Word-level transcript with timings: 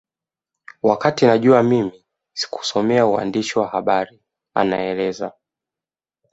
Wakati 0.83 1.25
najua 1.25 1.63
mimi 1.63 2.05
sikusomea 2.33 3.05
uandishi 3.05 3.59
wa 3.59 3.67
habari 3.67 4.21
anaeleza 4.55 5.31